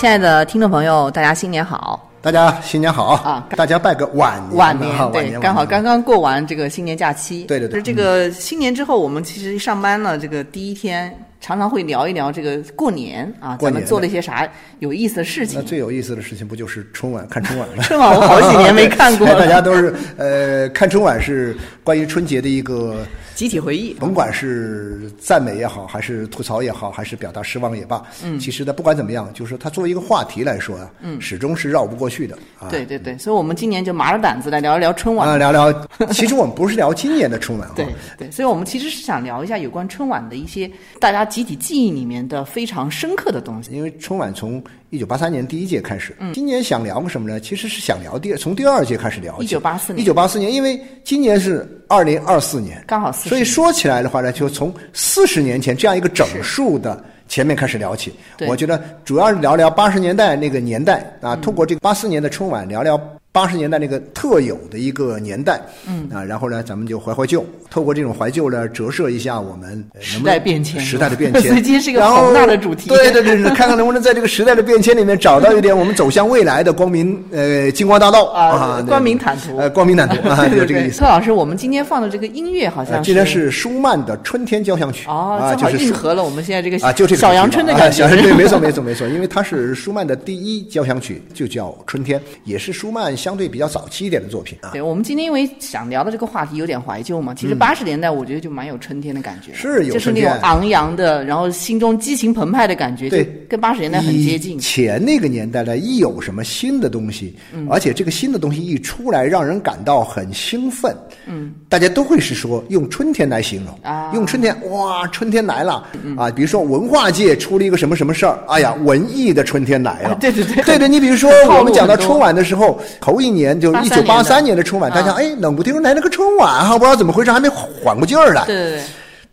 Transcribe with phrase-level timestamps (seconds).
[0.00, 2.10] 亲爱的听众朋友，大家新年好！
[2.22, 3.46] 大家新年好啊！
[3.54, 7.44] 大家拜个晚年，晚年对，刚好刚刚过完这个新年假期。
[7.44, 15.64] 对对对就是这个新年之后，我们其实上班呢，这个第一天常常会聊一聊这个过年啊，咱们做了一些啥有意思的事那情。
[15.66, 17.82] 最有意思的事情不就是春晚看春晚了？
[17.84, 23.04] 春晚我好几年没看过了 大家，都是呃，看春晚是关于春节的一个，
[23.40, 23.94] 集体回忆。
[23.94, 32.68] 甭管是赞美也好，还是吐槽也好，还是表达失望也罢，嗯，其实呢，不管怎么样，就是说它作为一个话题来说啊，嗯，始终是绕不过去的啊。
[32.68, 35.26] 对对对，所以我们今年就麻着胆子来聊一聊春晚。
[35.26, 35.72] 啊， 聊聊，
[36.12, 37.86] 其实我们不是聊今年的春晚啊，对
[38.18, 43.72] 对，所以我们其实是想聊一下有关春晚的一些大家集体记忆里面的非常深刻的东西。
[43.72, 47.38] 因为春晚从一九八三年第一届开始，嗯，今年想聊个什么呢？
[47.38, 49.46] 其实是想聊第从第二届开始聊起。
[49.56, 49.98] 1984年。
[49.98, 57.02] 一九八四年，因为今年是二零二四年，刚好40所以说起来的话呢，就从四十年前这样一个整数的。
[57.28, 58.12] 前面开始聊起，
[58.48, 63.00] 我觉得主要是聊聊八十年代那个年代啊，通过这个八四年的春晚聊聊
[63.32, 71.52] 八十年代那个特有的一个年代，嗯啊，然后呢，咱们就怀怀旧，透过这种怀旧呢，折射一下我们呃时代变迁时代的变所迁。
[71.56, 81.06] 以今天是一个宏大的主题对对对，对看看能不能在这个时代的变迁里面找到一点我们走向未来的光明呃金光大道啊对光明坦途呃，光明坦途啊，对对对，有这个意思崔。
[81.06, 88.04] 老师，我们今天放的这个音乐好呃像今天是舒曼的春天交响曲哦，啊，正好就是舒应和了我们现在这个啊，就这个小阳春的感觉。
[88.04, 94.58] 啊小阳春，没错没错没错，因为它是舒曼的第一交响曲，就叫《春天》，也是舒曼相对比较早期一点的作品。
[94.62, 94.70] 啊。
[94.72, 103.24] 对，我们今天因为想聊的这个话题有点怀旧嘛，其实八十年代我觉得就蛮有春天的感觉，嗯是有就是那种昂扬的，然后心中激情澎湃的感觉，对。
[103.48, 104.56] 跟八十年代很接近。
[104.56, 104.60] 以。
[104.60, 107.66] 前那个年代呢，一有什么新的东西，嗯。
[107.68, 114.10] 而且这个新的东西一出来，让人感到很兴奋，嗯，大家都会是说用春天来形容啊。
[114.14, 115.86] 用春天，哇，春天来了。
[116.16, 116.30] 啊！
[116.30, 120.62] 比如说文化界出了一个什么什么事儿，哎呀，文艺的春天来了，啊对对对。
[120.62, 122.80] 对对，你比如说 我们讲到春晚的时候，
[123.10, 128.82] 头一年就一九八三年的春晚，大家啊哎，冷不丁来了个春晚哈，不知道怎么回事，还没缓过劲儿来，对对对，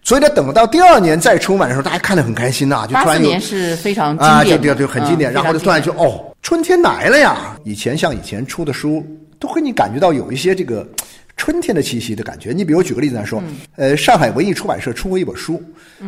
[0.02, 5.32] 所以呢，等到第二年再春晚的时候，大家看得很开心呐、就突然有八四年是非常经啊，典的，对对对，很经典。
[5.32, 7.56] 嗯然后就突然就，哦，春天来了呀！
[7.64, 9.06] 以前像以前出的书，
[9.40, 10.88] 都会你感觉到有一些这个
[11.36, 12.52] 春天的气息的感觉。
[12.52, 13.44] 你比如举个例子来说，
[13.76, 15.62] 呃，上海文艺出版社出过一本书，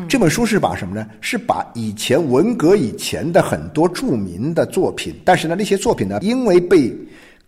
[0.08, 1.06] 这本书是把什么呢？
[1.22, 6.92] 是把以前文革以前的很多著名的作品，但是呢，那些作品呢，因为被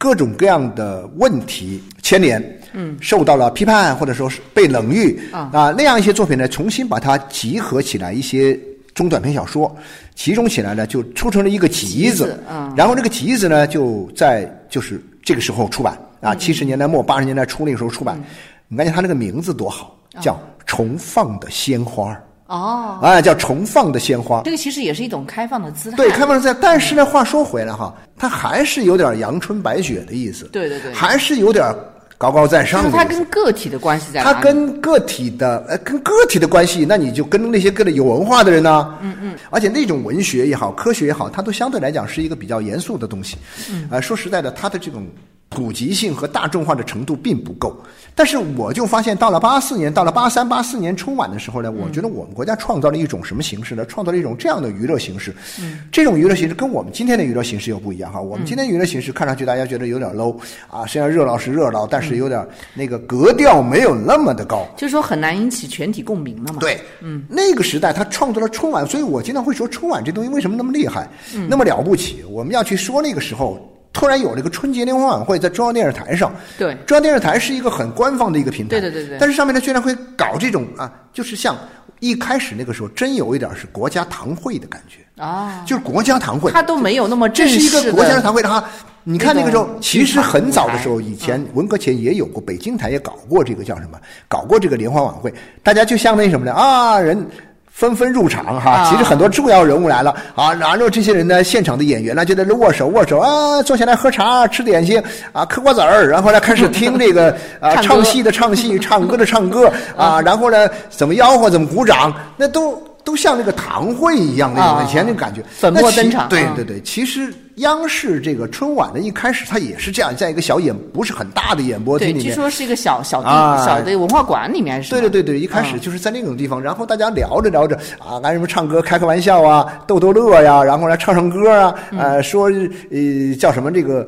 [0.01, 5.71] 各种各样的问题牵连，嗯，受到了批判或者说是被冷遇啊。
[5.77, 8.59] 那样一些作品呢，重新把它集合起来一些
[8.95, 9.73] 中短篇小说，
[10.15, 18.19] 集中起来呢，就出成了一个集集子子嗯然后这个集子呢，就在就是这个时候出版啊，七十年代末八十年代初那个时候出版。
[18.67, 20.33] 你看见它那个名字多好，叫
[20.65, 24.39] 《重放的鲜花儿哦，》啊，叫《重放的鲜花》。
[24.43, 25.95] 这个其实也是一种开放的姿态。
[25.95, 30.45] 对，开放的姿态，但是呢，话说回来哈，它还是有点阳春白雪的意思。
[30.51, 31.73] 对对对还是有点
[32.17, 33.07] 高高在上的意思。
[33.07, 34.33] 跟个体的关系在哪？
[34.33, 43.37] 它跟个体的呃，跟个体的关系，那你就跟那些个的有文化的人呢，嗯嗯，而且那种文学也好，科学也好，它都相对来讲是一个比较严肃的东西，
[43.71, 45.07] 嗯，呃，说实在的，它的这种
[45.49, 47.75] 普及性和大众化的程度并不够。
[48.13, 53.85] 但是我就发现，到了八四年，到了八三、八四年春晚的时候呢，我觉得我们国家创造了一种什么形式呢？
[53.85, 55.33] 创造了一种这样的娱乐形式。
[55.59, 58.21] 嗯，这种娱乐形式跟我们今天的娱乐形式又不一样哈。
[58.21, 60.37] 我们今天娱乐形式看上去大家觉得有点 low
[60.69, 64.67] 啊，虽然热闹是热闹，但是有点那个格调没有那么的高。
[64.75, 66.59] 就是说很难引起全体共鸣了嘛。
[66.59, 71.09] 对，嗯，那个时代他创造了春晚，所以我经常会说春晚这东西为什么那么厉害，
[71.47, 72.23] 那么了不起？
[72.29, 76.33] 我们要去说那个时候突然有了一个春节联欢晚会，在中央电视台上。
[76.57, 78.79] 对，中央电视台是一个很官方的一个平台。
[78.79, 79.17] 对对对对。
[79.19, 81.55] 但是上面呢，居然会搞这种啊，就是像
[81.99, 86.51] 一开始那个时候，真有一点是国家堂会的感觉啊，就是国家堂会。
[86.51, 87.59] 它都没有那么正式。
[87.59, 88.63] 这是一个国家堂会，哈。
[89.03, 93.99] 你看那个时候，其实很早的时候，以前文革前也有过，北京台也搞过这个叫什么？
[94.27, 95.33] 搞过这个联欢晚会，
[95.63, 96.53] 大家就像那什么的？
[96.53, 97.27] 啊，人。
[97.71, 105.01] 纷纷入场哈，其实很多重要人物来了啊，然后这些人呢，现场的演员呢就在那握手握手啊，坐下来喝茶吃点心
[105.31, 112.81] 啊，嗑瓜子儿，然后呢开始听这个 啊唱戏的唱戏，唱歌的唱歌 啊，然后呢怎么吆喝怎么鼓掌，那都。
[113.03, 116.29] 都像那个堂会一样那种以前那个感觉，粉墨登场。
[116.29, 123.29] 对对对，其实央视这个春晚呢一开始，它也是这样，在一个小演不是很大的演播厅里面，据说是一个小小地
[123.65, 124.89] 小的文化馆里面是。
[124.89, 132.45] 对对对对，一开始就是在那种地方，然后大家聊着聊着啊，干什么唱歌、开开玩笑啊，逗逗乐呀，然后来唱唱歌啊，呃，说
[132.89, 134.07] 呃叫什么这个，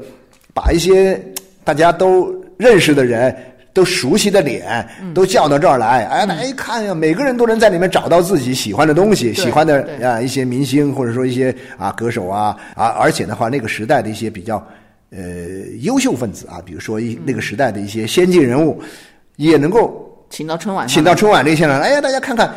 [0.53, 1.21] 把一些
[1.63, 3.35] 大家都认识的人。
[3.73, 14.63] 都熟悉的脸都叫到这儿来，哎，大家一看呀，每个人都能在里面找到自己喜欢的东西，喜欢的啊一些明星或者说一些啊歌手啊啊，而且的话，那个时代的一些比较
[15.09, 15.19] 呃
[15.81, 18.79] 优秀分子啊，比如说一那个时代的一些先进人物，
[19.37, 22.53] 也能够请到春晚，请到春晚这个现场，哎呀，大家看看。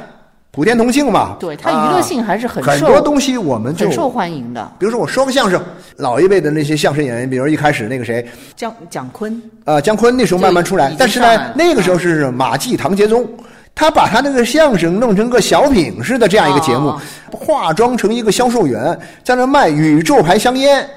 [0.56, 4.72] 普天同庆嘛，对它娱乐性还是很很多东西我们就很受欢迎的。
[4.78, 5.62] 比如说我说个相声，
[5.96, 8.26] 老一辈的那些相声演员，比如一开始那个谁，
[8.56, 13.28] 姜蒋坤，呃，姜昆那时候慢慢出来，但是呢，那个时候是马季、唐杰宗，
[13.74, 16.94] 他把他那个相声弄成个小品似的这样一个节目，
[17.30, 20.88] 化妆成一个销售员，在那卖宇宙牌香烟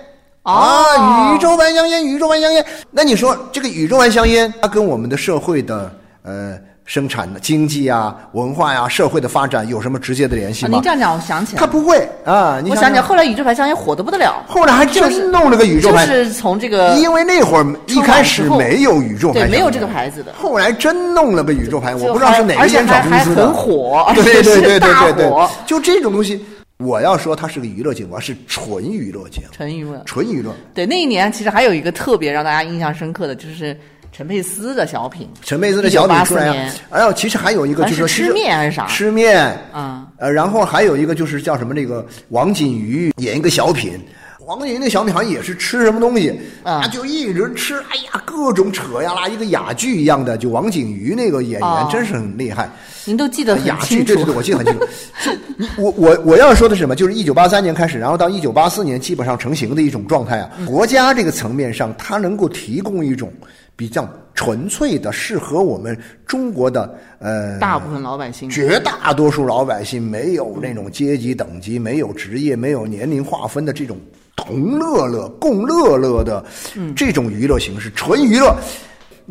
[0.44, 2.66] 啊，宇宙牌香烟，宇宙牌香烟。
[2.92, 5.92] 那你说这个宇宙牌香烟，它跟我们的社会的
[6.24, 6.58] 呃。
[6.90, 10.72] 生产的经济啊、文化呀、社会的发展有什么直接的联系吗？
[10.72, 12.60] 您这样讲，我想起来，他不会啊。
[12.68, 14.44] 我想起来，后来宇宙牌香烟火的不得了。
[14.48, 20.34] 后来还真弄了个宇宙牌，就是从这个，因为那会儿一开始没有宇宙牌，对，没有这个牌子的。
[20.34, 26.44] 后来真弄了个宇宙牌，我不知道是哪个烟厂公司的，很火，对对 对对对对，就这种东西，
[26.80, 30.56] 我要说它是个娱乐节目，是纯娱乐节目，纯娱乐，纯娱乐。
[30.74, 33.80] 对，那一年其实还有一个特别让大家印象深刻的就是。
[34.12, 36.72] 陈佩斯的小品，陈佩斯的小品出来了。
[36.90, 38.86] 哎呦，其实还有一个就是吃面还是啥？
[38.88, 41.74] 吃面啊，呃，然后还有一个就是叫什么？
[41.74, 43.98] 这个王锦瑜演一个小品，
[44.50, 50.36] 王锦瑜那小品好像也是吃什么东西啊，就一直吃，哎呀，各种扯呀啦，一个哑剧一样的。
[50.40, 52.68] 就王景瑜那个演员真是很厉害，
[53.06, 54.88] 您都记得哑剧，对对对，我记得很清楚。
[55.78, 56.96] 我我我要说的是什么？
[56.96, 60.50] 就是一九八三年开始，然后到一九八四年基本上成型的一种状态啊。
[60.66, 63.32] 国家这个层面上，它能够提供一种。
[63.76, 64.06] 比较
[64.36, 73.98] 纯粹的，适合我们中国的呃大部分老百姓，绝大多数老百姓没有那种阶级等级、没有职业、没有年龄划分的这种
[74.40, 76.44] 同乐乐、共乐乐的
[76.96, 78.56] 这种娱乐形式，纯娱乐。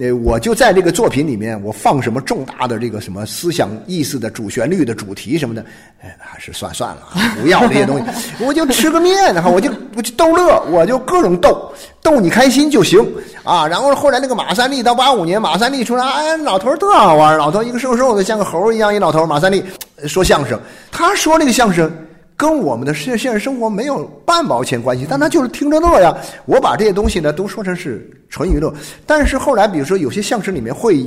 [0.00, 5.64] 那我就在这个作品里面，我放什么重大的这个什么思想意思的主旋律的主题什么的，
[6.00, 7.02] 哎，还是算算了，
[7.42, 8.04] 不要这些东西。
[8.38, 13.04] 我就吃个面哈，我就我就逗乐，我就各种逗，逗你开心就行
[13.42, 13.66] 啊。
[13.66, 19.64] 然后后来那个马三立到八五年，马三立出来，哎，老头儿特好玩，老头一个瘦瘦的像个猴一样一老头，马三立
[20.06, 20.56] 说相声，
[20.92, 21.90] 他说那个相声。
[22.38, 26.16] 跟我们的现现实生活没有半毛钱关系，但他就是听着乐呀。
[26.46, 28.72] 我把这些东西呢都说成是纯娱乐，
[29.04, 31.04] 但是后来比如说有些相声里面会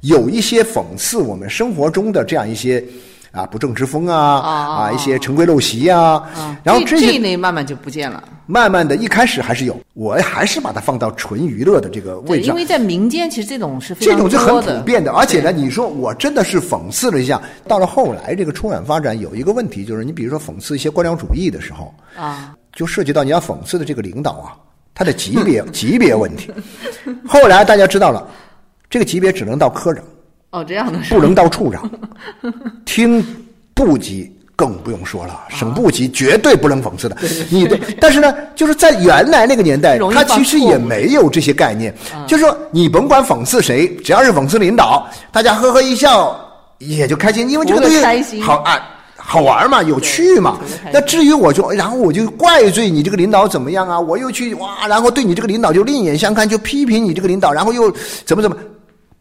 [0.00, 2.82] 有一些讽刺我们生活中的这样一些。
[3.34, 6.22] 啊，不正之风啊，啊，一些陈规陋习啊，
[6.62, 8.22] 然后这一类慢慢就不见了。
[8.46, 12.46] 慢慢的一开始还是有，我还是把它放到纯娱乐的这个位置。
[12.46, 17.42] 因为在民间其实这种是这种就很普遍的，而且呢，你说我真的是讽刺了一下。
[17.66, 24.54] 到了后来这个春晚发展有一个问题，就是你比如说讽刺一些官僚主义的时候啊，就涉及到你要讽刺的这个领导啊，
[24.94, 26.52] 他的级别 级别问题。
[27.26, 28.28] 后来大家知道了，
[28.88, 30.04] 这个级别只能到科长。
[30.54, 31.90] 哦，这样的不能到处长，
[32.84, 33.20] 厅
[33.74, 37.16] 部级更不用说了，省部级绝对不能讽刺的。
[37.50, 41.92] 你的，但是呢，就是在原来那个年代，他其实也没有这些概念，
[42.28, 46.38] 就是说你甭管讽刺谁，只要是讽刺领导，大家呵呵一笑
[46.78, 48.80] 也就开心，因为这个东西好啊，
[49.16, 50.60] 好玩嘛，有趣嘛。
[50.92, 53.98] 那至于我就，然后我就怪罪你这个领导怎么样啊？
[53.98, 57.92] 我又去哇，然后对你这个领导就另眼相看，就批评你这个领导，然后又
[58.24, 58.56] 怎么怎么。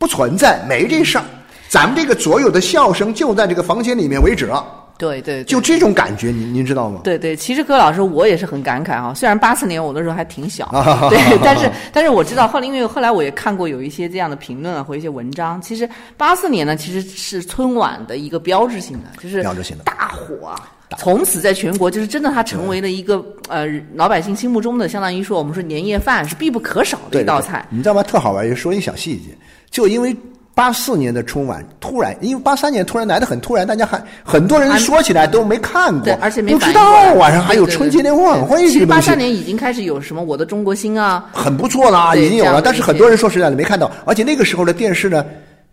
[0.04, 1.24] 不存在，没这事儿。
[1.70, 4.62] 咱们这个所有的笑声就在这个房间里面为止了，
[4.98, 7.00] 对对，对就这种感觉，您您知道吗？
[7.06, 20.60] 对对，其实葛老师我也是很感慨啊，虽然八四年我那时候还挺小， 啊对，但是但是我知道后来，因为后来我也看过有一些这样的评论啊或一些文章，其实八四年呢其实是春晚的一个标志性的，就是标志性的大火啊。
[21.00, 27.66] 从此在全国，就是真的，它成为了一个呃老百姓心目中的，相当于说我们说年夜饭是必不可少的一道菜。
[27.72, 28.04] 你知道吗？
[28.04, 29.36] 特好玩，也说一小细节，
[29.74, 30.16] 就因为
[30.54, 39.18] 八四年的春晚突然，因为八三年突然来的很突然，大家还很多人说起来都没看过，对，而且没不知道晚上还有春节联欢晚会其实八三。
[39.18, 45.26] 年已经开始有什么《我的中国心》啊，很不错啦，对已经有了，但是很多人说实在的没看到，而且那个时候的电视呢，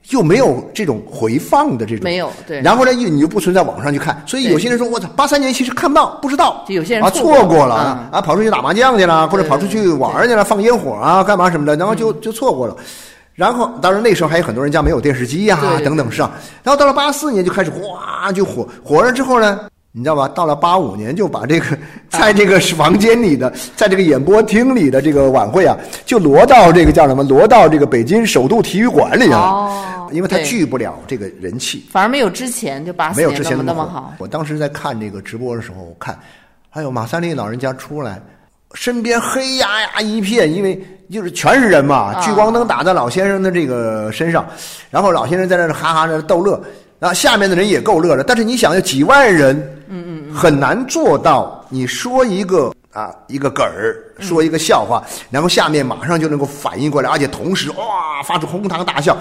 [0.09, 2.63] 又没有这种回放的这种，没有对。
[2.63, 7.75] 然后呢，又你又不存在网上去看，所以有些人说，我操，八三年其实看不到，不知道，就有些人啊错过了
[8.11, 12.75] 啊，跑出去打麻将去了，或者跑出去玩去了，放烟火啊，干嘛什么的，然后就就错过了。
[13.41, 16.33] 然后，当然那时候还有很多人家没有电视机呀、等等是吧？
[16.63, 19.61] 然后到了八四年就开始哗就火，火了之后呢，
[19.93, 20.29] 你知道吧？
[20.29, 21.79] 到了八五年就把这个
[22.11, 27.23] 在这个房间里的，在这个演播厅里的这个晚会啊，就挪到这个叫什么？
[27.23, 31.87] 挪到这个北京首都体育馆里了，哦因为它聚不了这个人气。
[31.91, 34.13] 反而没有之前就八四没有年之前那么好。
[34.19, 36.19] 我当时在看这个直播的时候，我看，
[36.73, 38.21] 哎呦，马三立老人家出来，
[38.75, 44.47] 身边黑压压一片，因为就是全是人嘛，啊聚光灯打在老先生的这个身上，
[44.91, 46.61] 然后老先生在那哈哈在那逗乐，
[46.99, 48.23] 然后下面的人也够乐的。
[48.23, 49.57] 但是你想，有几万人，
[49.89, 59.17] 嗯嗯，很难做到你说一个啊一个梗儿，说一个笑话，然后下面马上就能够反应过来，而且同时哇发出哄堂大笑。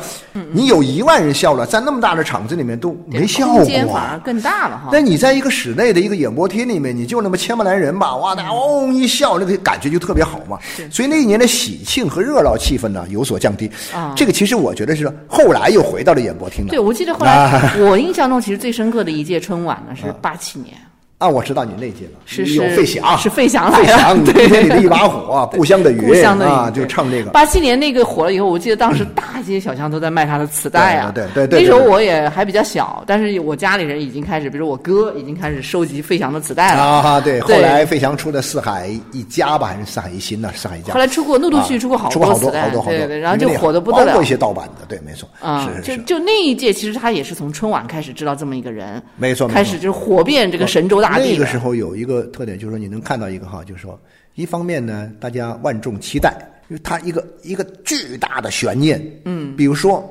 [0.51, 4.01] 你有一万人笑了，在那么大的场子里面都没效空间果啊。
[4.01, 4.89] 反而更大了哈。
[4.91, 10.57] 那你在一个室内的一个演播厅里面，你就那么千把来人吧，哇，大家嗡一笑，那个感觉就特别好嘛。
[10.91, 13.69] 所以那一年的喜庆和热闹气氛呢有所降低。
[13.93, 16.71] 啊这个其实我觉得是后来又回到了演播厅了。
[16.71, 20.88] 对，我记得后啊来我印象中其实最深刻的一届春晚呢是八七年，啊，
[21.27, 27.31] 我知道你那届了，是有是费翔，是费翔来了对天里的一把火，故乡的故云乡的云啊，就唱这个。
[27.31, 31.11] 八七年那个火了以后，我记得当时大街小巷都在卖他的磁带啊。
[31.13, 36.81] 对对对那时候我也还比较小，但是我家里人已经开始，比如我哥已经开始收集费翔的磁带了。
[36.81, 40.49] 啊，对，后来费翔出的《四海一家》吧，还是《四海一心》呢？
[40.57, 44.29] 《四海一家》后来出过陆陆续续出过好啊出过好多磁带好多好多，对对对，然后就火的不得了包括一。
[44.29, 45.67] 些盗版的，对，没错，啊。
[45.83, 53.99] 就是就那一届，其实他也是从春晚开始知道这么一个人，没错开始就是火遍这个神州大地那个时候有一个特点，就是说你能看到一个哈，就是说，
[54.35, 56.33] 一方面呢，大家万众期待，
[56.67, 60.03] 因为它一个一个巨大的悬念，嗯，比如说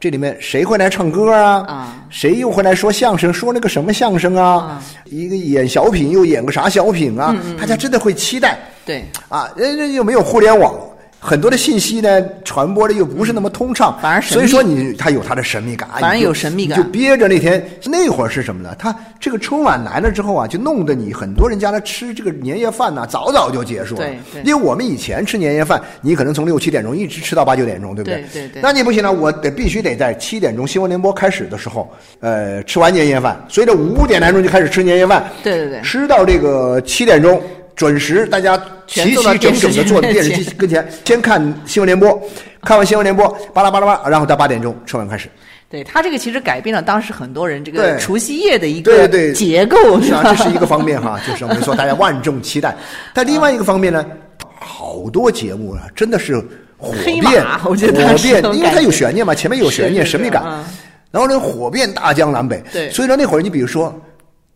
[0.00, 1.64] 这里面谁会来唱歌啊？
[1.66, 3.32] 啊，谁又会来说相声？
[3.32, 4.82] 说那个什么相声啊？
[5.06, 7.36] 一个演小品又演个啥小品啊？
[7.44, 10.74] 嗯大家真的会期待对，啊，人家又没有互联网。
[11.20, 18.72] 很多的信息呢，传播的又不是那么通畅，反而神秘所以说你它有它的神秘感，反而你就有神秘感你就憋着那天那会儿是什么呢？
[18.78, 24.02] 他这个春晚来了之后啊，就弄得你很多人家来吃这个年夜饭呢，早早就结束了。
[24.02, 28.22] 对对因为我们以前吃年夜饭，你可能从六七点钟一直吃到八九点钟，对不对？
[28.32, 35.28] 对对对那你不行了，我得必须得在七点钟新闻联播开始的时候，呃，吃完年夜饭，所以这五点来钟就开始吃年夜饭。
[35.42, 37.42] 对对对吃到这个七点钟。
[37.78, 42.20] 准时，大家齐齐整整的坐在电视机机跟前， 先看新闻联播，
[42.62, 45.30] 看完新闻联播，巴拉巴拉巴，然后到八点钟春晚开始。
[45.70, 48.00] 对他这个其实改变了当时很多人这个对。
[48.00, 50.34] 除夕夜的一个对对结构，是啊，吧？
[50.34, 52.76] 这是一个方面哈， 就是我们说大家万众期待。
[53.14, 54.04] 但另外一个方面呢，
[54.58, 56.36] 好多节目啊，真的是
[56.76, 60.42] 火遍，我觉得火遍因为它有悬念嘛，前面有悬念、神秘感。
[60.44, 60.64] 嗯，
[61.12, 62.60] 然后呢，火遍大江南北。
[62.72, 62.90] 对。
[62.90, 63.94] 所以说那会儿你比如说，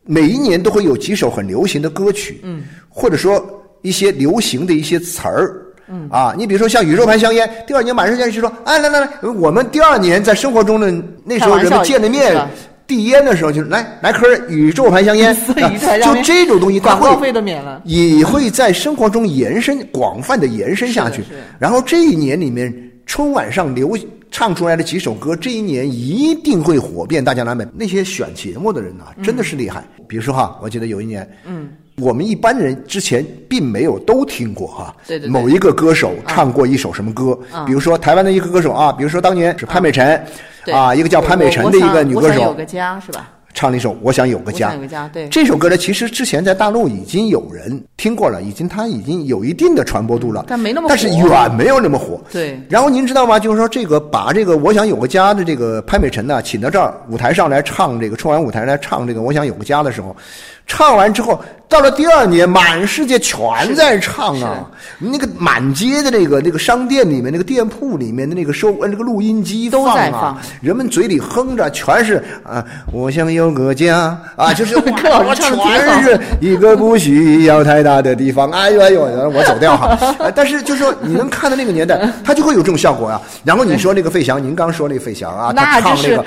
[0.04, 3.42] 每一年都会有几首很流行的歌曲，嗯，或者说
[3.80, 5.58] 一些流行的一些词儿。
[5.88, 10.90] 嗯啊，你比如说像宇宙牌香烟，第二年马上就说，哎，来来来，我们第二年在生活中的
[11.24, 12.48] 那时候人们见了面，
[12.86, 15.36] 递烟的时候就是来来颗宇宙牌香烟，
[16.02, 17.82] 就这种东西，广告费都免了。
[17.84, 21.22] 也会在生活中延伸广泛的延伸下去。
[21.58, 22.72] 然后这一年里面，
[23.04, 23.98] 春晚上流
[24.30, 27.66] 唱出来的几首歌，这一年一定会火遍大江南北。
[27.74, 29.84] 那些选节目的人呐、真的是厉害。
[30.08, 40.22] 比如说哈，我记得有一年，嗯，我们一般人之前并没有都听过哈，对对对某一个歌手唱过一首什么歌，啊比如说台湾的一个歌手啊，比如说当年是潘美辰。
[40.64, 43.28] 对啊，一个叫潘美辰的一个女歌手我想有个家是吧？
[43.52, 52.18] 唱了一首《我想有个家》有个家，对，这首歌呢，其实之前在大陆已经有人听过了，已经它已经有一定的传播度了，但没那么火但是远没有那么火。
[52.30, 53.40] 对然后您知道吗？
[53.40, 60.16] 就是说这个把这个我想有个家的这个潘美辰呢，请到这儿舞台上来唱这个春晚舞台来唱这个我想有个家的时候，
[60.66, 61.38] 唱完之后，
[61.68, 64.66] 到了第二年，满世界全在唱啊！
[64.98, 78.50] 那个满街的那个那个商店里面，那个店铺里面的那个收呃那个录音机都在啊放，人们嘴里哼着全是啊，我想有个家啊， 就是全是一个不需要太大的地方。
[78.50, 79.96] 哎呦哎呦，我走掉哈。
[80.18, 83.20] 呃但是就是说，你能看到那个年代，他就会有这种效果啊。
[83.44, 86.24] 然后你说那个费翔，您刚说那个费翔啊，他唱那个。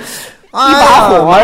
[0.70, 1.38] 一把火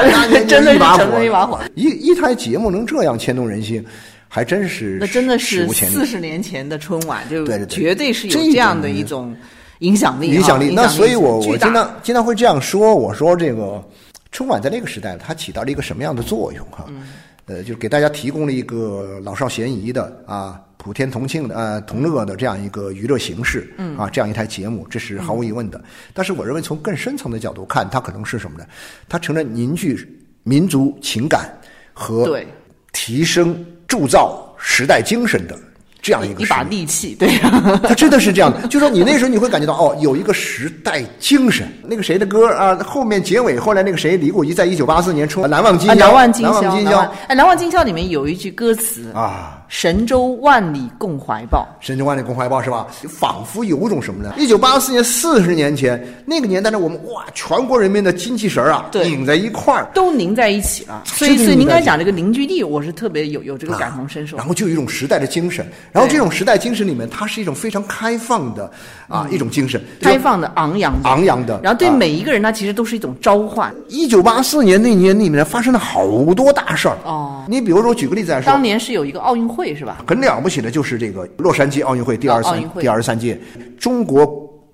[0.48, 1.60] 真的是一把成了一把火。
[1.76, 3.86] 一一台节目能这样牵动人心，
[4.28, 7.76] 还真是那真的是四十年前的春晚，就对对对。
[7.76, 9.36] 绝对是有这这样的一种
[9.80, 10.74] 影响力啊，影响力。
[10.74, 13.84] 那所以我我经常经常会这样说，我说这个
[14.32, 16.86] 春晚在那个时代它起到了一个什么样的作用哈？
[16.88, 17.04] 嗯
[17.46, 20.62] 呃，就是给大家提供了一个老少咸宜的啊。
[20.84, 25.80] 普天同庆的啊同乐的这样一个娱乐形式，嗯啊，这样一台节目，这是毫无疑问的。
[26.12, 28.66] 但是我认为从更深层的角度看，它可能是什么呢？
[29.08, 31.56] 它成了凝聚民族情感
[31.94, 32.48] 和对
[32.94, 35.56] 提升铸造时代精神的
[36.02, 41.68] 这样一个一把利器，对啊， 他真的是这样的，就说你那时候你会感觉到哦，有一个时代精神。
[41.84, 52.88] 那个谁的歌啊，后面结尾后来那个谁李谷一在一九八四年出《难忘今宵》，啊难忘今宵，难忘今宵哎，难忘今宵里面有一句歌词啊，神州万里共怀抱”，神州万里共怀抱是吧？
[53.08, 54.34] 仿佛有一种什么呢？
[54.38, 59.88] 一九八四年四十年前那个年代呢，我们哇，全国人民的精气神儿啊，对拧在一块儿。
[59.94, 61.04] 都拧在一起了。
[61.06, 64.46] 所以，所以您刚才讲这个凝聚力，我是特别有有这个感同身受然。
[64.46, 68.72] 后就有一种时代的精神，然后这种时代精神里面，它是一种非常开放的
[69.08, 71.96] 啊、一种精神，开放的、昂扬的，昂扬的然后对啊。
[71.96, 73.74] 每一个人，他其实都是一种召唤。
[73.90, 76.98] 一九八四年那年里面发生了好多大事儿。
[77.04, 77.44] 哦。
[77.50, 80.04] 你比如说，举个例子来说，当年是有一个奥运会，是吧？
[80.08, 83.40] 很了不起的就是这个洛杉矶奥运会第二十三第二十三届，
[83.78, 84.26] 中国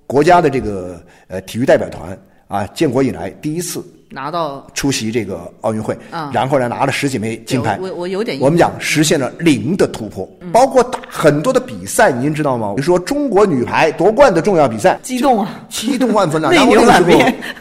[0.06, 6.30] 国家的这个呃体育代表团啊，建国以来第一次拿到出席这个奥运会，嗯。
[6.32, 7.78] 然后呢拿了十几枚金牌。
[7.82, 8.46] 我我我有点印象。
[8.46, 12.74] 我们讲实现了零的突破，包括打很多的比赛，您知道吗？
[12.76, 15.66] 比如说中国女排夺冠的重要比赛，激动啊！
[15.70, 16.50] 激动万分了。
[16.52, 17.04] 内 然后那时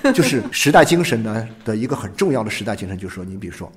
[0.02, 3.70] 候 就是时代精神呢的一个很重要的时代精神，就是说，你比如说。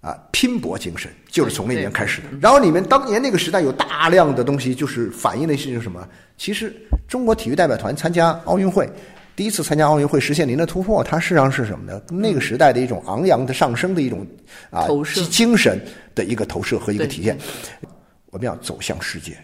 [0.00, 2.28] 啊，拼搏精神就是从那年开始的。
[2.40, 6.06] 然后里面当年那个时代有大量的东西，就是反映的是什么？
[6.36, 6.72] 其实
[7.08, 8.88] 中国体育代表团参加奥运会，
[9.34, 12.00] 第一次参加奥运会实现您的突破，它实际上是什么呢？
[12.08, 14.24] 那个时代的一种昂扬的上升的一种
[14.70, 14.86] 啊
[15.32, 15.84] 精神
[16.14, 17.36] 的一个投射和一个体现。
[18.30, 19.36] 我们要走向世界，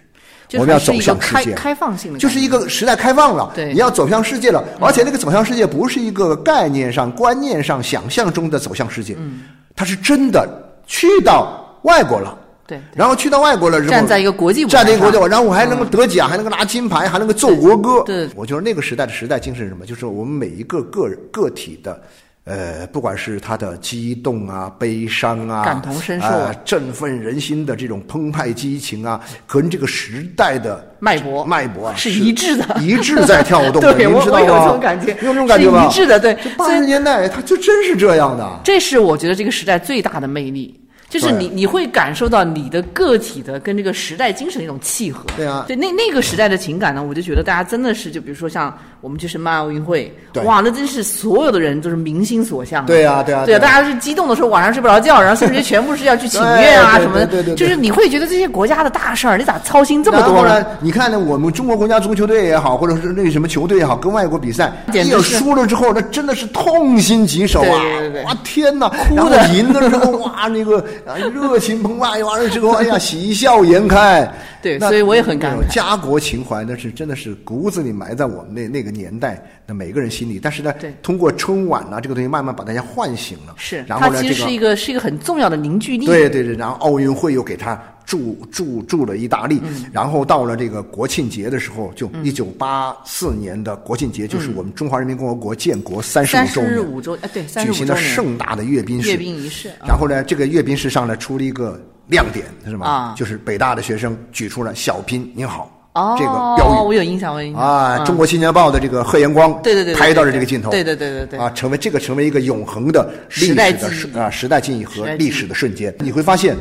[0.53, 9.43] 我们要走向世界，开放性的，就是一个时代开放了，对你要走向世界了，而且那个走向世界不是一个概念上、观念上、想象中的走向世界，嗯
[9.75, 10.49] 它是真的
[10.87, 12.39] 去到外国了。
[12.67, 18.03] 对然后去到外国了之后，站在一个国际舞台站在一个国际舞台，然后我还能够得奖，还能够拿金牌，还能够奏国歌。
[18.35, 19.85] 我觉得那个时代的时代精神是什么？
[19.85, 22.03] 就是我们每一个个个体的。
[22.45, 34.43] 呃，不管是他的激动啊、悲伤啊、感同身受啊、振奋人心的这种澎湃激情啊，跟这个时代的脉搏脉搏啊是一致的一致在跳动的， 对您知道吗？
[34.43, 35.83] 我我有这种感觉有这种感觉吗？
[35.83, 38.47] 是一致的对八十年代它就真是这样的。
[38.63, 40.79] 这是我觉得这个时代最大的魅力，
[41.15, 45.25] 就是你你会感受到你的个体的跟这个时代精神的一种契合。
[45.37, 50.13] 对啊对那那个时代的情感呢，我就觉得大家真的是，就比如说像我们去申办奥运会，
[50.45, 52.85] 哇，那真是所有的人都是民心所向。
[52.85, 60.67] 对啊对啊对对啊大家是激动的时候晚上睡不着觉，然后甚至全部是要去请愿啊什么的，对对对对就是你会觉得这些国家的大事儿，你咋操心这么多呢？
[60.81, 67.81] 你看呢，我们中国国家足球队也好，或者是那个什么球队也好，跟外国比赛， 一输了之后，那真的是痛心疾首啊！
[68.25, 68.89] 哇天哪！
[68.89, 74.29] 哭的 赢的时候，哇那个啊热情澎湃，完了之后，哎呀喜笑颜开。
[74.73, 80.39] 那对所以我也很感慨家国情怀那是真的是骨子里埋在我们那那个年代的每个人心里。
[80.43, 80.73] 但是呢，
[81.03, 83.55] 通过春晚啊这个东西，慢慢把大家唤醒了。
[83.57, 86.07] 是，然后呢，这个它其实是一个是一个很重要的凝聚力。
[86.07, 99.11] 对对对，然后奥运会又给他助助助了意大利，嗯然后到了这个国庆节的时候，就一九八四年的国庆节，就是我们中华人民共和国建国三十五周年，十五周，哎，对，举行了盛大的阅兵式。
[99.11, 99.69] 阅兵仪式。
[99.81, 102.87] 啊然后呢，这个阅兵式上呢出了一个亮点，是吗？
[102.87, 103.15] 啊。
[103.17, 106.87] 就是北大的学生举出了“小拼您好”哦，这个标语。
[106.89, 107.63] 我有印象，我有印象。
[107.63, 111.39] 啊，嗯中国青年报的这个贺延光，对对对对拍到了这个镜头，对对对对对。
[111.39, 115.95] 啊，成为这个成为一个永恒的历史的时啊时代记忆和历史的瞬间。
[116.01, 116.57] 你会发现，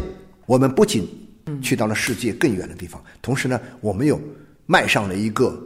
[0.45, 1.09] 我们不仅
[1.61, 4.21] 去到了世界更远的地方，同时呢，我们又
[4.67, 5.59] 迈上了一个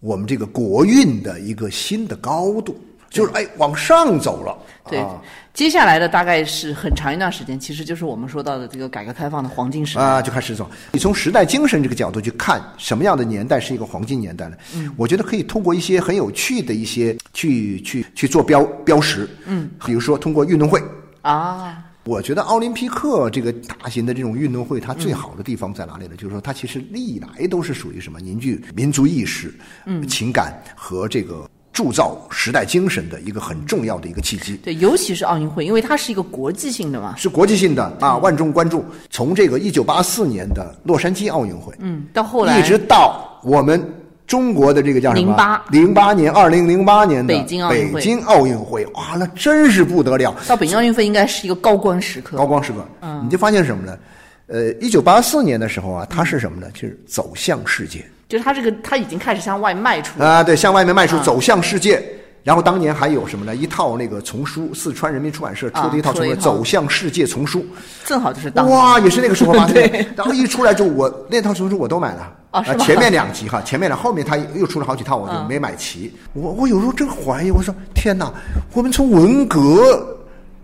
[0.00, 2.80] 我们这个国运的一个新的高度，
[3.10, 4.56] 就是哎往上走了。
[4.88, 5.20] 对啊，
[5.52, 10.02] 接下来的大概是很长一段时间，其实就是我们说到的这个改革开放的黄金时代。
[10.02, 10.68] 啊，就开始走。
[10.92, 14.56] 你从时代精神这个角度去看，什么样的年代是一个黄金年代呢？
[14.74, 19.28] 嗯，我觉得可以通过一些很有趣的一些去去去做标标识。
[19.44, 20.82] 嗯，比如说通过运动会。
[21.22, 26.16] 啊，我觉得奥林匹克这个大型的这种运动会，它最好的地方在哪里呢？
[26.16, 34.56] 就是说，它其实历来都是属于什么凝聚民族意识、嗯情感和这个铸造时代精神的一个很重要的一个契机。
[34.56, 37.14] 对，尤其是奥运会，因为它是一个国际性的嘛。
[37.16, 38.84] 是国际性的啊，万众关注。
[39.08, 43.82] 从这个一九八四年的洛杉矶奥运会，嗯，到后来一直到我们
[44.26, 45.26] 中国的这个叫什么？
[45.26, 52.36] 零八零八年，二零零八年的北京奥运会北京奥运会，哇，那真是不得了，到北京奥运会应该是一个高光时刻。
[52.36, 52.86] 高光时刻。
[53.00, 53.98] 嗯，你就发现什么呢？
[54.46, 56.66] 呃，一九八四年的时候啊，它是什么呢？
[56.74, 60.22] 就是走向世界就是它这个，它已经开始向外卖出。
[60.22, 62.00] 啊，对，向外面卖出，啊走向世界。
[62.44, 63.54] 然后当年还有什么呢？
[63.54, 67.66] 一套那个丛书，四川人民出版社出的一套丛书，《走向世界》丛书。
[68.04, 70.06] 正好就是当哇，也是那个时候发生对的。
[70.16, 72.32] 然后一出来就，我那套丛书我都买了。
[72.52, 76.14] 啊前面两集哈，前面两后面他又出了好几套，我就嗯没买齐。
[76.32, 78.32] 我我有时候真怀疑，我说天哪，
[78.74, 80.00] 我们从文革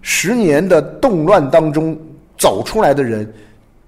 [0.02, 1.98] 十年的动乱当中
[2.38, 3.30] 走出来的人，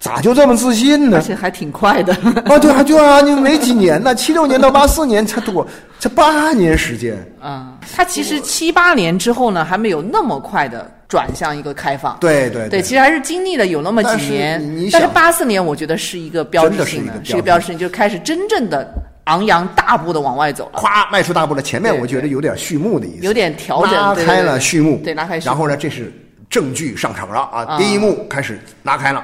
[0.00, 1.22] 咋就这么自信呢而？
[1.22, 2.14] 且还挺快的。
[2.46, 5.66] 啊，对啊，对啊，你没几年呢，七六年到八四年才多，
[5.98, 7.16] 才八年时间。
[7.42, 12.16] 嗯，他其实七八年之后呢，还没有那么快的转向一个开放。
[12.20, 14.60] 对对对，其实还是经历了有那么几年
[14.92, 18.88] 但是想八四年我觉得是一个标志性的，是一个标志性，就开始真正的
[19.24, 26.12] 昂扬大步的往外走了，咵迈出大步了，前面我觉得有点序幕的意思，有点调整拉开了序幕，对拉开序幕然后呢，这是
[26.50, 27.78] 正剧上场了啊，啊。
[27.78, 29.20] 第一幕开始拉开了，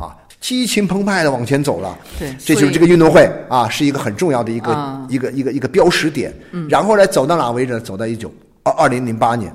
[0.00, 5.06] 啊，激情澎湃的往前走了，对这就是这个运动会啊，是一个很重要的一个、啊。
[5.08, 7.78] 一个一个一个标识点，嗯，然后呢，走到哪为止？
[7.80, 8.32] 走到一九
[8.62, 9.54] 二二零零八年，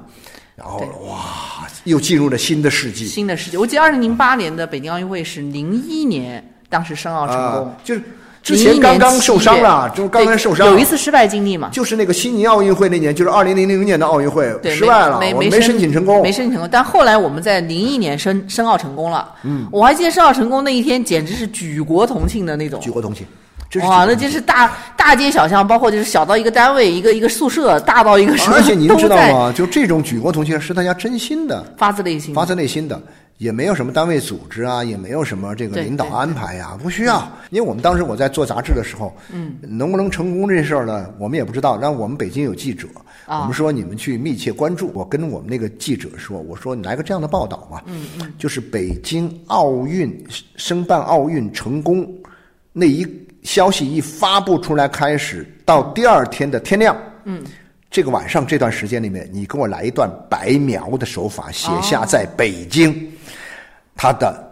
[0.56, 3.58] 然后哇，又进入了新的世纪，新的世纪。
[3.58, 7.66] 我记得二零零八年的北京奥运会是零一年，当时申奥成功。
[7.66, 8.02] 啊，，就是
[8.48, 11.70] 之前刚刚受伤了，就是刚刚受伤，有一次失败经历嘛。
[11.72, 16.70] 就是那个悉尼奥运会那年，就是二零零零年的奥运会对，失败了，没我没申请成功，没申请成功。
[16.72, 19.30] 但后来我们在零一年申申奥成功了。
[19.44, 22.80] 嗯，我还记得申奥成功那一天，简直是举国同庆的那种。
[22.80, 23.30] 举国同庆，哇，
[23.70, 29.54] 那举国同庆真是大大街小巷，包括就是小到一个单位、一个一个宿舍，大到一个什么，而且您知道吗？
[29.54, 32.34] 就这种举国同庆是大家真心的，发自内心。
[32.34, 33.02] 发自内心的，
[33.38, 37.32] 也没有什么单位组织啊，也没有什么这个领导安排呀、不需要。
[37.52, 41.78] 因为我们当时我在做杂志的时候，嗯，能不能成功这事儿呢，我们也不知道。
[41.78, 42.88] 但我们北京有记者，
[43.26, 44.92] 啊我们说你们去密切关注。
[44.94, 52.12] 我跟我们那个记者说，我说你来个这样的报道嘛，嗯嗯，就是北京奥运申办奥运成功
[52.74, 53.08] 那一
[53.44, 57.44] 消息一发布出来开始，到第二天的天亮，嗯。
[57.90, 63.12] 这个晚上这段时间里面，你给我来一段白描的手法，写下在北京
[63.96, 64.44] 他的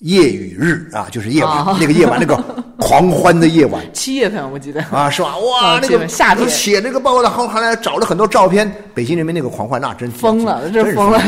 [0.00, 1.76] 夜与日啊，就是夜晚、哦。
[1.80, 2.36] 那个夜晚那个
[2.78, 3.82] 狂欢的夜晚。
[3.94, 4.82] 七月份我记得。
[4.84, 5.36] 啊，是吧？
[5.38, 6.48] 哇，哦那个本夏天。
[6.50, 11.18] 写那个报道，后后来找了很多照片，北京人民那个狂欢那真疯了，真是疯了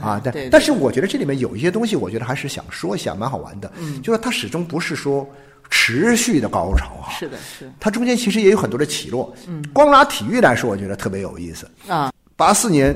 [0.00, 0.20] 啊！
[0.22, 3.70] 但对，但是我觉得这里面有一些东西，我觉得还是想说一下，蛮好玩的。
[3.80, 5.28] 嗯，就是他始终不是说
[5.70, 9.34] 持续的高潮啊，是的，是它中间其实也有很多的起落。
[9.46, 11.68] 嗯，光拿体育来说，我觉得特别有意思。
[11.88, 12.94] 啊，八四年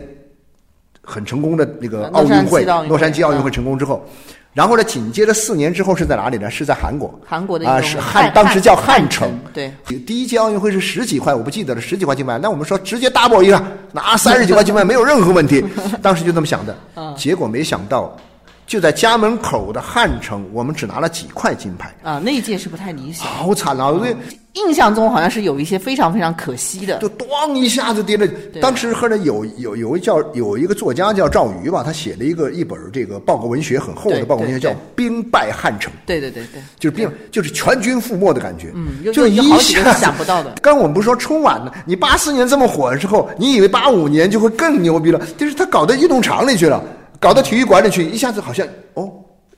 [1.03, 4.07] 很成功的那个奥运会洛杉矶奥运会嗯成功之后，
[4.53, 6.51] 然后呢，紧接着四年之后是在哪里呢？
[6.51, 7.19] 是在韩国。
[7.27, 9.39] 韩国的啊，是汉，当时叫汉汉城。
[9.53, 9.73] 对，
[10.07, 12.39] 第一届奥运会是十几块，我不记得了，十几块金牌。
[12.39, 15.65] 那我们说直接 double 一个，拿三十几块金牌没有任何问题。
[16.03, 18.17] 当时就这么想的，嗯结果没想到，
[18.67, 23.27] 就在家门口的汉城，我们只拿了几块金牌，啊，那一届是不太理想。
[23.27, 23.91] 好惨啊！
[23.93, 24.17] 因为
[24.55, 28.27] 印象中好像是有一些非常非常可惜的就咣一下子跌了。
[28.61, 38.71] 当时后来有有有一叫有一个作家叫赵瑜吧，他写了一个一本这个报告文学很厚的报告文学，叫《兵败汉城》，对对对对，就是兵就是全军覆没的感觉。
[38.75, 45.19] 嗯就有一下想不到的刚我们不是说春晚呢，你八四年这么火的时候，你以为八五年就会更牛逼了？
[45.39, 46.83] 就是他搞到运动场里去了，
[47.23, 49.09] 搞到体育馆里去，一下子好像哦，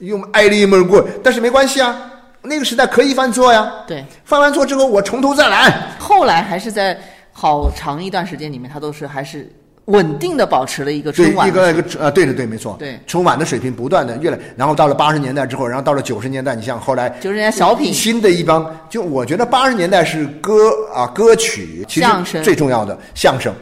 [0.00, 1.96] 用挨了一闷棍，但是没关系啊，
[2.42, 3.72] 那个时代可以犯错呀。
[3.86, 5.88] 对，犯完错之后，我从头再来。
[5.98, 6.94] 后来还是在
[7.32, 9.50] 好长一段时间里面，他都是还是
[9.86, 12.76] 稳定的保持了一个对，春晚一个一个呃，对的对，没错。
[12.78, 23.54] 对春晚的水平不断的越来，然后到了八十年代之后，然后到了九十年代，你像后来就是人家小品新的一帮，就我觉得八十年代是歌啊歌曲，其实相声最重要的相声。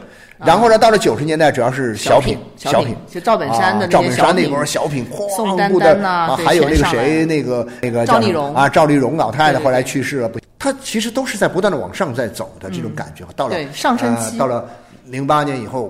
[0.45, 13.25] 然后呢，到了九十年代，主要是小品，小品品，就赵本山的赵本山那波小品，宋丹丹呐啊，还有那个谁，那个那个赵丽蓉啊，赵丽蓉老太太后来去世了，不，她其实都是在不断的往上在走的这种感觉。
[13.35, 14.69] 到了上升期呃到了
[15.05, 15.83] 零八年以后，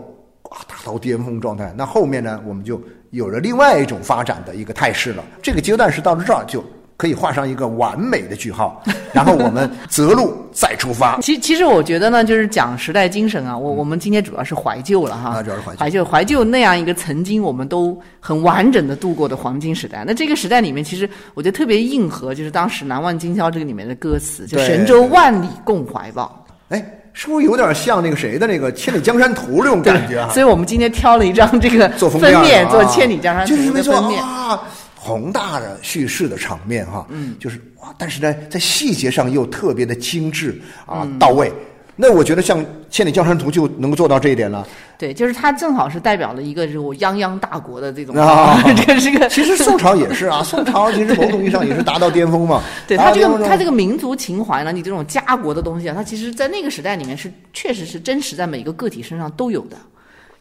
[0.43, 1.73] 哇，达到巅峰状态。
[1.75, 5.23] 那后面呢，我们就有了另外一种发展的一个态势了。
[5.41, 6.63] 这个阶段是到了这儿就
[7.03, 11.19] 可以画上一个完美的句号， 然后我们择路再出发。
[11.21, 20.05] 其其实我觉得呢，就是讲时代精神啊，我我们今天主要是怀旧了哈，啊主要是怀旧怀旧怀旧那样一个曾经我们都很完整的度过的黄金时代。
[20.07, 26.45] 那这个时代里面，其实我觉得特别硬核，就是当时《难忘今宵》这个里面的歌词，就对神州万里共怀抱。
[26.69, 30.29] 哎，是不是有点像那个谁的那个《千里江山图》那种感觉啊？
[30.29, 34.23] 所以我们今天挑了一张这个做封面做《千里江山图的封面。
[34.23, 34.63] 啊，
[35.03, 41.51] 宏大的叙事的场面哈，嗯，就是哇，但是呢，在细节上又特别的精致啊，嗯到位。
[41.95, 44.67] 那我觉得像《千里江山图》就能够做到这一点了。
[44.97, 52.63] 对，就是它正好是代表了一个这种泱泱大国的这种，啊 这是个其实宋朝也是啊， 宋朝其实某种意义上也是达到巅峰嘛。
[52.87, 59.77] 对它这个它这个民族情怀呢，你这种家国的东西啊，它其实在那个时代里面是确实是真实在每个个体身上都有的，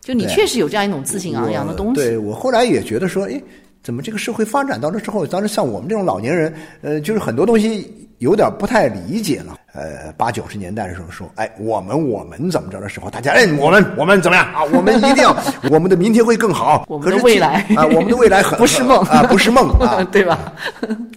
[0.00, 2.00] 就你确实有这样一种自信昂扬的东西。
[2.00, 3.38] 我对我后来也觉得说，哎，
[3.82, 9.58] 怎么这个社会发展到了之后，当时像我们这种老年人，呃，就是很多东西有点不太理解了。
[9.74, 14.62] 呃，八九十年代的时候说，哎，我们我们怎么着的时候，大家哎，我们我们怎么样啊？
[14.72, 15.36] 我们一定要，
[15.70, 16.84] 我们的明天会更好。
[16.88, 20.52] 我们的未来啊，我们的未来很 不是梦啊，不是梦啊， 对吧？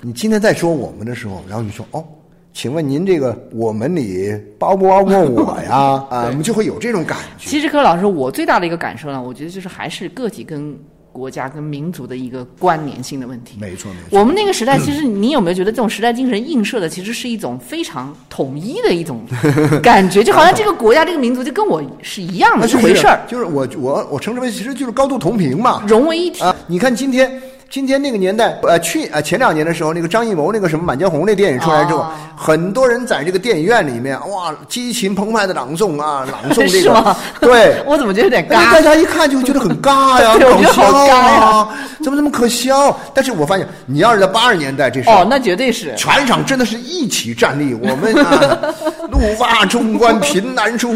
[0.01, 2.03] 你今天在说我们的时候，然后你说哦，
[2.53, 5.75] 请问您这个我们里包不包括我呀？
[6.09, 7.47] 啊，我们就会有这种感觉。
[7.47, 10.75] 其实柯老师，我最大的一个感受呢，我觉得就是还是个体跟
[11.15, 13.57] 国家跟民族的一个关联性的问题。
[13.57, 19.21] 没错没错，我们那个时代，其实你有没有觉得这种时代精神映射的，其实是一种非常统一的一种
[19.81, 25.81] 感觉，就好像这个国家、这个民族就跟我是一样的，是一回事儿，就是我我我称之为其实就是高度同频嘛。
[25.87, 26.43] 融为一体。
[26.43, 27.41] 啊，你看今天。
[27.75, 38.79] 今天那个年代，呃，去呃前两年的时候，那个张艺谋那个什么《满江红》那电影出来之后，哦很多人在这个电影院里面，哇，激情澎湃的朗诵啊， 朗诵这是个，对， 我怎么觉得有点尬大？
[38.81, 41.69] 家一看就觉得很尬呀， 搞笑尬啊，
[42.01, 42.97] 怎么这么可笑？
[43.13, 45.93] 但是我发现，你要是在八十年代，这时候哦，那绝对是。
[45.97, 48.59] 全场真的是一起站立，我们啊，
[49.09, 50.93] 怒发冲冠凭栏处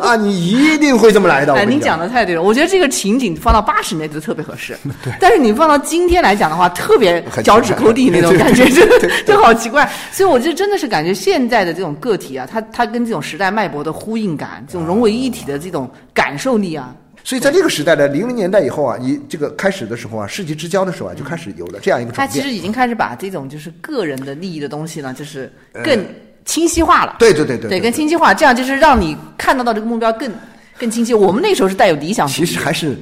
[0.00, 1.54] 啊，你一定会这么来的。
[1.54, 4.76] 哎，你讲讲的太对了，我觉得这个情景放到八十年代就特别合适。
[5.04, 9.90] 对，但是你放到今天来讲的话，特别脚趾抠地那种感觉，对真的就好奇怪。
[10.12, 22.28] 所以我就真的是感觉现在的这种个体啊，它它跟这种时代脉搏的呼应感，这种融为一体的这种感受力啊，所以在这个时代的零零年代以后啊，你这个开始的时候啊，世纪之交的时候啊，就开始有了这样一个转变。
[22.28, 25.52] 它其实已经开始把这种就是个人的利益的东西呢，就是
[25.84, 26.04] 更
[26.44, 27.16] 清晰化了。
[27.18, 30.32] 对对对对对，更清晰化，这样就是让你看得到这个目标更
[30.78, 31.14] 更清晰。
[31.14, 32.96] 我们那时候是带有理想其，实还是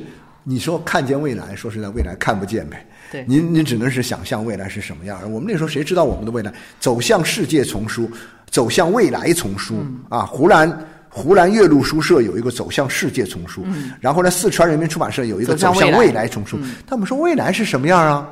[0.45, 2.85] 你说看见未来，说实在，未来看不见呗。
[3.11, 5.21] 对您您只能是想象未来是什么样。
[5.33, 6.53] 我们那时候谁知道我们的未来？
[6.81, 8.11] 走向世界丛书，
[8.51, 10.27] 走向未来丛书、嗯啊！
[10.27, 13.65] 湖南湖南岳麓书社有一个走向世界丛书，
[14.01, 16.59] 然后呢，四川人民出版社有一个嗯走向未来丛书。
[16.87, 18.29] 他们说未来是什么样啊？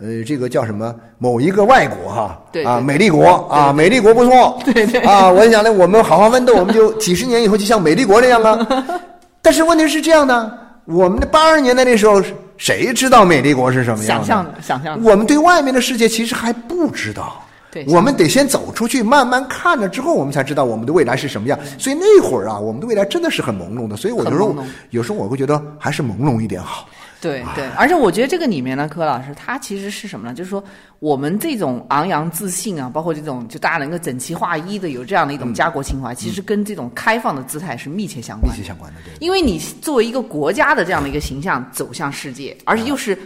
[0.00, 0.94] 呃，这个叫什么？
[1.18, 8.66] 某一个外国哈，啊，对对美丽国啊，美丽国不错，对对啊，我想呢，我们好好奋斗，我们就几十年以后就像美丽国那样啊。
[9.42, 12.22] 但是问题是这样的，我们的八十年代那时候，
[12.58, 14.24] 谁知道美丽国是什么样的？
[14.24, 15.10] 想象的想象的。
[15.10, 17.42] 我们对外面的世界其实还不知道。
[17.70, 21.58] 对我们得先走出去，慢慢看了之后，我们才知道我们的未来是什么样。
[21.78, 23.94] 所以那会儿啊，我们的未来真的是很朦胧的。
[23.94, 26.88] 所以我有时候很朦胧有时候我会觉得还是朦胧一点好。
[27.20, 30.34] 对对，而且我觉得这个里面呢，柯老师他其实是什么呢？
[30.34, 30.62] 就是说
[31.00, 38.56] 我们这种昂扬自信啊，包括这种就大家能够整齐划一的有这样的一种家国情怀，其实跟这种开放的姿态是密切相关的。
[38.56, 39.12] 切相关的，对。
[39.18, 43.18] 因为你作为一个国家的这样的一个形象走向世界，而且又是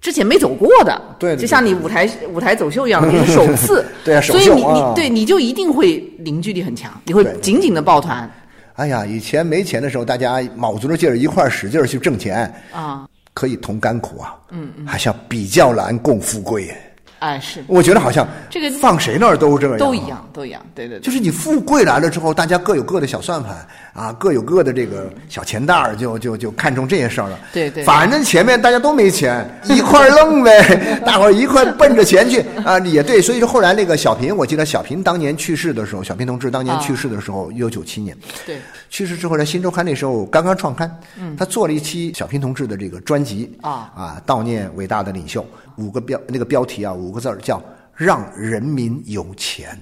[0.00, 8.28] 之前没走过的，对就像你舞台舞台走秀一样，你是首次，对所以你啊你对你就一定会凝聚力很强，你会紧紧的抱团
[8.74, 14.34] 哎呀，以前没钱的时候，大家卯足了劲儿一块儿使劲儿去挣钱，啊，可以同甘苦啊。
[14.50, 16.74] 嗯嗯，好像比较难共富贵。
[17.18, 20.06] 哎是我觉得好像这个放谁那儿都这样，都一。
[20.06, 27.38] 样都一样，对对对，就是你富贵来了之后，大家各有各的小算盘啊，各有各的这个小钱袋儿，就就就看重这些事儿了。
[27.52, 33.22] 对对反正前面大家都没钱，一块儿弄呗， 大伙儿一块奔着钱去啊，也对。
[33.22, 38.58] 所以说后来那个小平，我记得小平当年去世的时候，小平同志当年啊去世的时候，一九九七年，对
[38.90, 45.44] 去世之后呢，《新周刊》那时候刚刚创刊，嗯，他做了一期小平同志的这个专辑啊啊，悼念伟大的领袖，
[45.76, 47.62] 五个标那个标题啊，五个字儿叫
[47.94, 49.78] “让人民有钱”。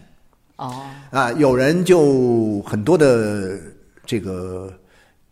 [0.57, 0.85] 哦。
[1.11, 3.59] 啊，有人就很多的
[4.07, 4.73] 这个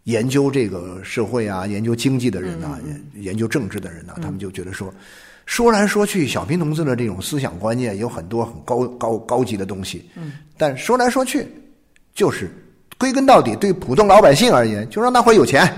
[0.05, 4.92] 研究这个社会啊、研究经济的人呐、研研究政治的人呐、他们就觉得说，
[5.46, 11.46] 说来说去，小平同志的这种思想观念有很多很高高高级的东西，嗯，但说来说去，
[12.14, 12.50] 就是
[12.98, 15.72] 归根到底，对普通老百姓而言，就让大伙儿有钱。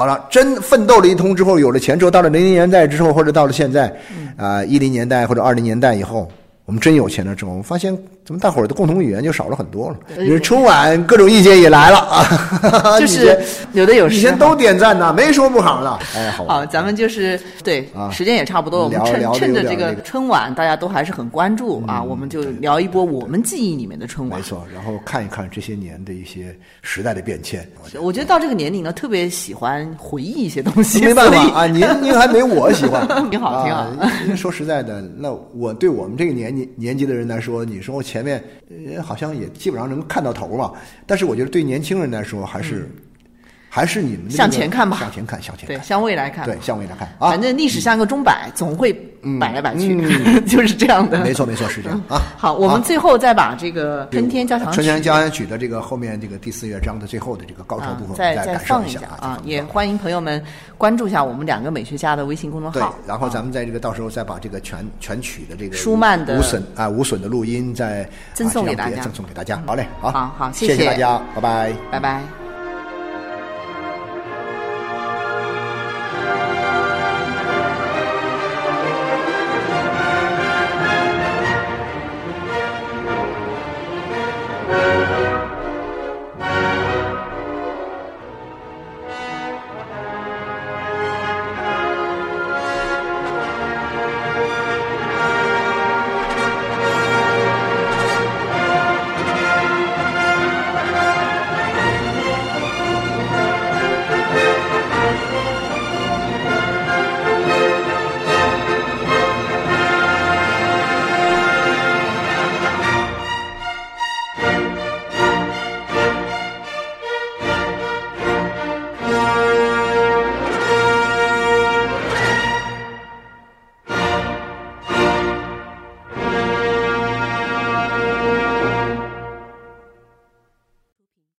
[0.00, 3.94] 好了，真奋斗了一通之后，有了钱之后，到了零零年代之后，或者到了现在，
[4.34, 6.26] 啊、一零年代或者二零年代以后，
[6.64, 9.96] 我们真有钱了之后，我们发现怎么大伙儿的共同语言就少了很多了。
[10.40, 13.40] 春晚各种意见也来了啊， 就是
[13.72, 15.98] 有的有时以前都点赞呢，没说不好的。
[16.14, 24.44] 哎，好，好，咱们就是对啊时间也差不多了，我们趁趁着这个春晚，大家都还是很关注啊，我们就聊一波我们记忆里面的春晚没。
[24.44, 27.68] 错，然后看一看这些年的一些时代的变迁。
[28.00, 38.44] 我觉得到这个年龄呢，特别喜欢回忆一些东西， 没办法啊，您您还没我喜欢，挺好挺好说实在的，那我对我们这个年纪年纪的人来说，你说我前面
[38.94, 40.72] 呃好像也基本上能看到头嘛，
[41.06, 42.86] 但是我觉得对年轻人来说，还是、
[43.72, 47.40] 还是你们那个向前看吧向前看，向前看对，向未来看，对，向未来看啊反。
[47.40, 48.92] 正历史像个钟摆，总会
[49.38, 51.20] 摆来摆去，嗯 就是这样的。
[51.20, 52.20] 没错，没错，是这样啊。
[52.36, 59.28] 好，我们啊最后再把这个春天交响曲春天交响曲的这个后面这个第四乐章的最后的这个高潮啊部分，我再们感受放一下啊。
[59.28, 60.42] 啊，也欢迎朋友们
[60.76, 69.62] 关注一下我们两个美学家的微信公众号对号。，然后咱们在这个到时候再把这个全全曲的这个舒曼的无损啊无损的录音再赠送给大家赠送给大家。
[69.64, 71.72] 好嘞，好，好好谢谢谢大家，拜拜。
[71.92, 72.39] 拜拜。